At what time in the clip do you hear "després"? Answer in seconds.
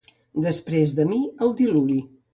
0.45-0.95